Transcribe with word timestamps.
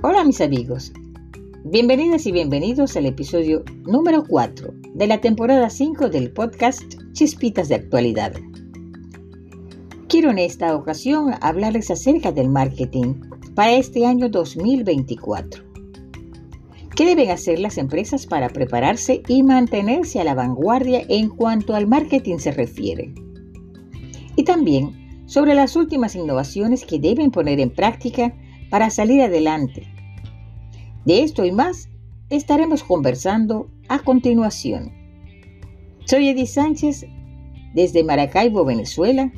Hola 0.00 0.22
mis 0.22 0.40
amigos, 0.40 0.92
bienvenidas 1.64 2.24
y 2.26 2.30
bienvenidos 2.30 2.96
al 2.96 3.06
episodio 3.06 3.64
número 3.84 4.22
4 4.28 4.72
de 4.94 5.06
la 5.08 5.20
temporada 5.20 5.68
5 5.68 6.08
del 6.08 6.30
podcast 6.30 6.84
Chispitas 7.14 7.68
de 7.68 7.74
Actualidad. 7.74 8.32
Quiero 10.08 10.30
en 10.30 10.38
esta 10.38 10.76
ocasión 10.76 11.34
hablarles 11.40 11.90
acerca 11.90 12.30
del 12.30 12.48
marketing 12.48 13.14
para 13.56 13.72
este 13.72 14.06
año 14.06 14.28
2024. 14.28 15.64
¿Qué 16.94 17.04
deben 17.04 17.32
hacer 17.32 17.58
las 17.58 17.76
empresas 17.76 18.24
para 18.24 18.50
prepararse 18.50 19.24
y 19.26 19.42
mantenerse 19.42 20.20
a 20.20 20.24
la 20.24 20.34
vanguardia 20.34 21.02
en 21.08 21.28
cuanto 21.28 21.74
al 21.74 21.88
marketing 21.88 22.38
se 22.38 22.52
refiere? 22.52 23.12
Y 24.36 24.44
también 24.44 25.24
sobre 25.26 25.56
las 25.56 25.74
últimas 25.74 26.14
innovaciones 26.14 26.84
que 26.84 27.00
deben 27.00 27.32
poner 27.32 27.58
en 27.58 27.70
práctica 27.70 28.32
para 28.70 28.90
salir 28.90 29.22
adelante. 29.22 29.86
De 31.04 31.22
esto 31.22 31.44
y 31.44 31.52
más 31.52 31.88
estaremos 32.30 32.82
conversando 32.82 33.70
a 33.88 34.00
continuación. 34.00 34.92
Soy 36.04 36.28
Edith 36.28 36.48
Sánchez 36.48 37.06
desde 37.74 38.04
Maracaibo, 38.04 38.64
Venezuela, 38.64 39.32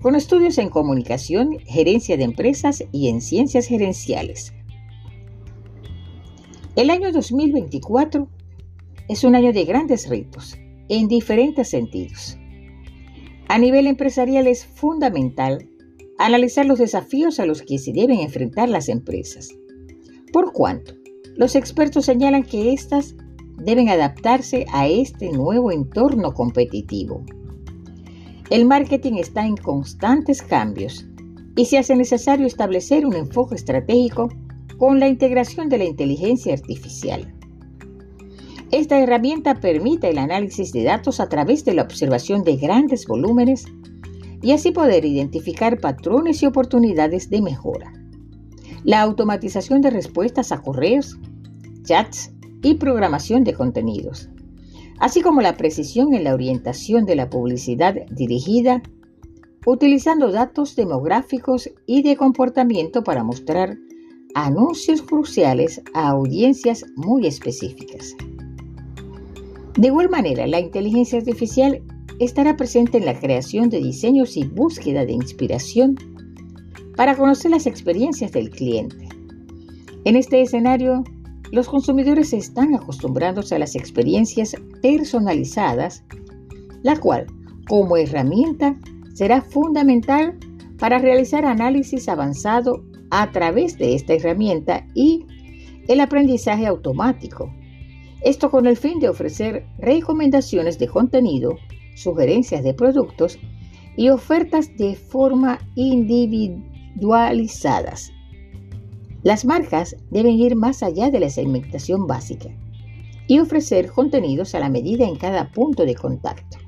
con 0.00 0.14
estudios 0.14 0.58
en 0.58 0.68
comunicación, 0.68 1.58
gerencia 1.66 2.16
de 2.16 2.24
empresas 2.24 2.84
y 2.92 3.08
en 3.08 3.20
ciencias 3.20 3.66
gerenciales. 3.66 4.52
El 6.76 6.90
año 6.90 7.10
2024 7.10 8.28
es 9.08 9.24
un 9.24 9.34
año 9.34 9.52
de 9.52 9.64
grandes 9.64 10.08
retos 10.08 10.56
en 10.88 11.08
diferentes 11.08 11.68
sentidos. 11.68 12.38
A 13.48 13.58
nivel 13.58 13.86
empresarial 13.86 14.46
es 14.46 14.64
fundamental 14.64 15.68
analizar 16.18 16.66
los 16.66 16.78
desafíos 16.78 17.40
a 17.40 17.46
los 17.46 17.62
que 17.62 17.78
se 17.78 17.92
deben 17.92 18.20
enfrentar 18.20 18.68
las 18.68 18.88
empresas. 18.88 19.48
Por 20.32 20.52
cuanto, 20.52 20.92
los 21.36 21.54
expertos 21.54 22.04
señalan 22.04 22.42
que 22.42 22.72
éstas 22.72 23.14
deben 23.56 23.88
adaptarse 23.88 24.66
a 24.72 24.86
este 24.88 25.30
nuevo 25.30 25.72
entorno 25.72 26.34
competitivo. 26.34 27.24
El 28.50 28.66
marketing 28.66 29.14
está 29.14 29.46
en 29.46 29.56
constantes 29.56 30.42
cambios 30.42 31.06
y 31.56 31.66
se 31.66 31.78
hace 31.78 31.96
necesario 31.96 32.46
establecer 32.46 33.04
un 33.04 33.14
enfoque 33.14 33.54
estratégico 33.54 34.28
con 34.78 35.00
la 35.00 35.08
integración 35.08 35.68
de 35.68 35.78
la 35.78 35.84
inteligencia 35.84 36.54
artificial. 36.54 37.34
Esta 38.70 39.00
herramienta 39.00 39.60
permite 39.60 40.10
el 40.10 40.18
análisis 40.18 40.72
de 40.72 40.84
datos 40.84 41.20
a 41.20 41.28
través 41.28 41.64
de 41.64 41.74
la 41.74 41.82
observación 41.82 42.44
de 42.44 42.56
grandes 42.56 43.06
volúmenes 43.06 43.64
y 44.42 44.52
así 44.52 44.70
poder 44.70 45.04
identificar 45.04 45.80
patrones 45.80 46.42
y 46.42 46.46
oportunidades 46.46 47.30
de 47.30 47.42
mejora. 47.42 47.92
La 48.84 49.02
automatización 49.02 49.80
de 49.80 49.90
respuestas 49.90 50.52
a 50.52 50.62
correos, 50.62 51.18
chats 51.82 52.30
y 52.62 52.74
programación 52.74 53.44
de 53.44 53.54
contenidos, 53.54 54.28
así 54.98 55.20
como 55.20 55.40
la 55.40 55.56
precisión 55.56 56.14
en 56.14 56.24
la 56.24 56.34
orientación 56.34 57.04
de 57.04 57.16
la 57.16 57.30
publicidad 57.30 57.94
dirigida, 58.10 58.82
utilizando 59.66 60.30
datos 60.30 60.76
demográficos 60.76 61.70
y 61.86 62.02
de 62.02 62.16
comportamiento 62.16 63.02
para 63.02 63.24
mostrar 63.24 63.76
anuncios 64.34 65.02
cruciales 65.02 65.82
a 65.94 66.08
audiencias 66.08 66.84
muy 66.96 67.26
específicas. 67.26 68.14
De 69.76 69.88
igual 69.88 70.08
manera, 70.08 70.46
la 70.46 70.60
inteligencia 70.60 71.18
artificial 71.18 71.82
estará 72.18 72.56
presente 72.56 72.98
en 72.98 73.04
la 73.04 73.18
creación 73.18 73.70
de 73.70 73.80
diseños 73.80 74.36
y 74.36 74.44
búsqueda 74.44 75.04
de 75.04 75.12
inspiración 75.12 75.96
para 76.96 77.16
conocer 77.16 77.50
las 77.50 77.66
experiencias 77.66 78.32
del 78.32 78.50
cliente. 78.50 79.08
En 80.04 80.16
este 80.16 80.40
escenario, 80.42 81.04
los 81.52 81.68
consumidores 81.68 82.32
están 82.32 82.74
acostumbrándose 82.74 83.54
a 83.54 83.58
las 83.58 83.74
experiencias 83.74 84.54
personalizadas, 84.82 86.04
la 86.82 86.96
cual, 86.96 87.26
como 87.68 87.96
herramienta, 87.96 88.76
será 89.14 89.42
fundamental 89.42 90.38
para 90.78 90.98
realizar 90.98 91.44
análisis 91.44 92.08
avanzado 92.08 92.84
a 93.10 93.30
través 93.30 93.78
de 93.78 93.94
esta 93.94 94.14
herramienta 94.14 94.86
y 94.94 95.24
el 95.88 96.00
aprendizaje 96.00 96.66
automático. 96.66 97.52
Esto 98.22 98.50
con 98.50 98.66
el 98.66 98.76
fin 98.76 98.98
de 98.98 99.08
ofrecer 99.08 99.66
recomendaciones 99.78 100.78
de 100.78 100.88
contenido, 100.88 101.56
sugerencias 101.98 102.62
de 102.62 102.74
productos 102.74 103.40
y 103.96 104.10
ofertas 104.10 104.76
de 104.76 104.94
forma 104.94 105.58
individualizadas. 105.74 108.12
Las 109.22 109.44
marcas 109.44 109.96
deben 110.10 110.34
ir 110.34 110.54
más 110.54 110.84
allá 110.84 111.10
de 111.10 111.20
la 111.20 111.28
segmentación 111.28 112.06
básica 112.06 112.48
y 113.26 113.40
ofrecer 113.40 113.90
contenidos 113.90 114.54
a 114.54 114.60
la 114.60 114.70
medida 114.70 115.06
en 115.06 115.16
cada 115.16 115.50
punto 115.50 115.84
de 115.84 115.96
contacto. 115.96 116.58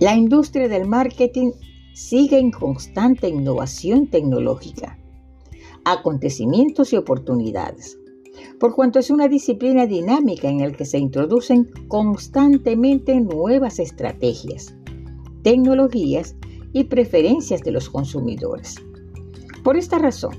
La 0.00 0.16
industria 0.16 0.68
del 0.68 0.88
marketing 0.88 1.52
sigue 1.92 2.38
en 2.38 2.50
constante 2.50 3.28
innovación 3.28 4.08
tecnológica, 4.08 4.98
acontecimientos 5.84 6.94
y 6.94 6.96
oportunidades, 6.96 7.99
por 8.58 8.74
cuanto 8.74 8.98
es 8.98 9.10
una 9.10 9.28
disciplina 9.28 9.86
dinámica 9.86 10.48
en 10.48 10.58
la 10.58 10.72
que 10.72 10.84
se 10.84 10.98
introducen 10.98 11.70
constantemente 11.88 13.20
nuevas 13.20 13.78
estrategias, 13.78 14.74
tecnologías 15.42 16.36
y 16.72 16.84
preferencias 16.84 17.62
de 17.62 17.72
los 17.72 17.88
consumidores. 17.88 18.76
Por 19.64 19.76
esta 19.76 19.98
razón, 19.98 20.34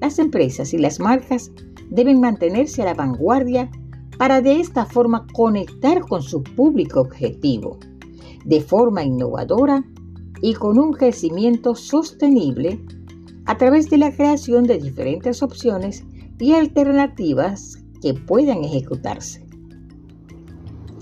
las 0.00 0.18
empresas 0.18 0.72
y 0.74 0.78
las 0.78 1.00
marcas 1.00 1.50
deben 1.90 2.20
mantenerse 2.20 2.82
a 2.82 2.86
la 2.86 2.94
vanguardia 2.94 3.70
para 4.18 4.40
de 4.40 4.60
esta 4.60 4.86
forma 4.86 5.26
conectar 5.32 6.00
con 6.00 6.22
su 6.22 6.42
público 6.42 7.00
objetivo 7.00 7.78
de 8.44 8.60
forma 8.60 9.04
innovadora 9.04 9.84
y 10.40 10.54
con 10.54 10.78
un 10.78 10.92
crecimiento 10.92 11.74
sostenible 11.74 12.80
a 13.44 13.56
través 13.56 13.90
de 13.90 13.98
la 13.98 14.12
creación 14.12 14.64
de 14.64 14.78
diferentes 14.78 15.42
opciones 15.42 16.04
y 16.42 16.52
alternativas 16.52 17.78
que 18.00 18.14
puedan 18.14 18.64
ejecutarse. 18.64 19.44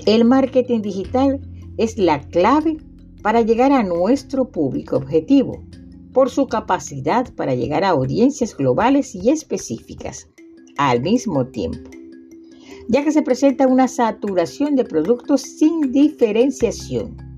El 0.07 0.25
marketing 0.25 0.83
digital 0.83 1.41
es 1.77 1.99
la 1.99 2.21
clave 2.21 2.77
para 3.23 3.43
llegar 3.43 3.73
a 3.73 3.83
nuestro 3.83 4.51
público 4.51 4.97
objetivo 4.97 5.65
por 6.13 6.31
su 6.31 6.47
capacidad 6.47 7.33
para 7.35 7.55
llegar 7.55 7.85
a 7.85 7.91
audiencias 7.91 8.57
globales 8.57 9.15
y 9.15 9.31
específicas 9.31 10.29
al 10.77 11.01
mismo 11.03 11.47
tiempo, 11.47 11.91
ya 12.89 13.05
que 13.05 13.13
se 13.13 13.23
presenta 13.23 13.67
una 13.67 13.89
saturación 13.89 14.77
de 14.77 14.85
productos 14.85 15.43
sin 15.43 15.93
diferenciación 15.93 17.31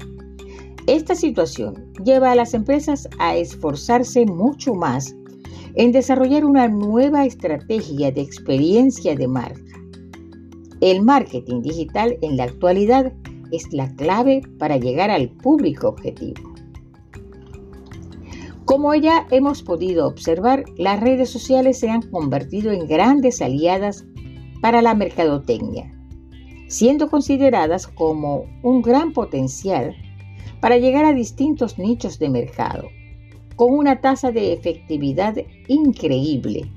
esta 0.88 1.14
situación 1.14 1.92
lleva 2.04 2.32
a 2.32 2.34
las 2.34 2.54
empresas 2.54 3.08
a 3.20 3.36
esforzarse 3.36 4.26
mucho 4.26 4.74
más 4.74 5.14
en 5.74 5.92
desarrollar 5.92 6.44
una 6.44 6.68
nueva 6.68 7.24
estrategia 7.24 8.12
de 8.12 8.20
experiencia 8.20 9.14
de 9.14 9.28
marca. 9.28 9.60
El 10.80 11.02
marketing 11.02 11.62
digital 11.62 12.18
en 12.22 12.36
la 12.36 12.44
actualidad 12.44 13.12
es 13.52 13.72
la 13.72 13.94
clave 13.94 14.42
para 14.58 14.76
llegar 14.76 15.10
al 15.10 15.28
público 15.28 15.88
objetivo. 15.88 16.52
Como 18.64 18.94
ya 18.94 19.26
hemos 19.30 19.62
podido 19.62 20.06
observar, 20.06 20.64
las 20.76 21.00
redes 21.00 21.30
sociales 21.30 21.78
se 21.78 21.90
han 21.90 22.02
convertido 22.02 22.72
en 22.72 22.86
grandes 22.86 23.42
aliadas 23.42 24.04
para 24.60 24.82
la 24.82 24.94
mercadotecnia, 24.94 25.90
siendo 26.68 27.10
consideradas 27.10 27.86
como 27.86 28.44
un 28.62 28.80
gran 28.80 29.12
potencial 29.12 29.94
para 30.60 30.78
llegar 30.78 31.04
a 31.04 31.12
distintos 31.12 31.78
nichos 31.78 32.18
de 32.18 32.30
mercado, 32.30 32.88
con 33.62 33.74
una 33.74 34.00
tasa 34.00 34.32
de 34.32 34.52
efectividad 34.52 35.36
increíble, 35.68 36.68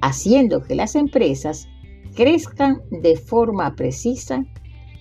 haciendo 0.00 0.60
que 0.60 0.74
las 0.74 0.96
empresas 0.96 1.68
crezcan 2.16 2.82
de 2.90 3.16
forma 3.16 3.76
precisa, 3.76 4.44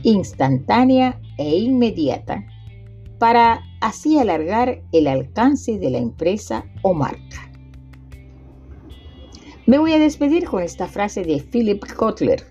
instantánea 0.04 1.20
e 1.40 1.58
inmediata, 1.58 2.46
para 3.18 3.64
así 3.82 4.20
alargar 4.20 4.84
el 4.92 5.08
alcance 5.08 5.80
de 5.80 5.90
la 5.90 5.98
empresa 5.98 6.64
o 6.84 6.94
marca. 6.94 7.52
Me 9.66 9.80
voy 9.80 9.94
a 9.94 10.00
despedir 10.00 10.46
con 10.46 10.62
esta 10.62 10.86
frase 10.86 11.24
de 11.24 11.40
Philip 11.40 11.84
Kotler. 11.92 12.46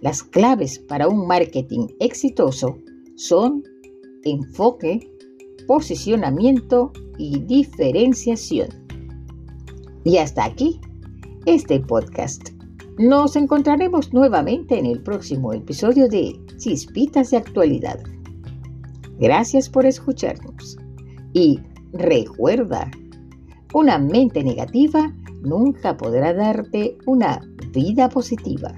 Las 0.00 0.22
claves 0.22 0.78
para 0.78 1.06
un 1.06 1.26
marketing 1.26 1.88
exitoso 2.00 2.78
son 3.16 3.62
enfoque, 4.24 5.13
posicionamiento 5.66 6.92
y 7.18 7.40
diferenciación. 7.40 8.68
Y 10.04 10.18
hasta 10.18 10.44
aquí 10.44 10.80
este 11.46 11.80
podcast. 11.80 12.50
Nos 12.98 13.36
encontraremos 13.36 14.12
nuevamente 14.12 14.78
en 14.78 14.86
el 14.86 15.02
próximo 15.02 15.52
episodio 15.52 16.08
de 16.08 16.38
Chispitas 16.58 17.30
de 17.30 17.38
Actualidad. 17.38 18.00
Gracias 19.18 19.68
por 19.68 19.84
escucharnos. 19.84 20.76
Y 21.32 21.60
recuerda, 21.92 22.90
una 23.72 23.98
mente 23.98 24.44
negativa 24.44 25.12
nunca 25.42 25.96
podrá 25.96 26.32
darte 26.32 26.96
una 27.06 27.40
vida 27.72 28.08
positiva. 28.08 28.72